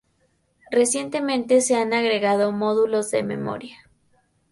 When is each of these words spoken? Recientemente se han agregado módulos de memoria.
Recientemente 0.71 1.61
se 1.61 1.75
han 1.75 1.93
agregado 1.93 2.51
módulos 2.51 3.11
de 3.11 3.21
memoria. 3.21 3.87